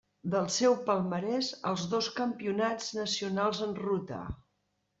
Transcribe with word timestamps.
Del 0.35 0.45
seu 0.53 0.77
palmarès 0.87 1.49
els 1.73 1.85
dos 1.93 2.09
campionats 2.21 2.89
nacionals 3.03 3.65
en 3.69 3.79
ruta. 3.87 4.27